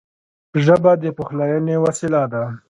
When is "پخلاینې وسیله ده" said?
1.17-2.43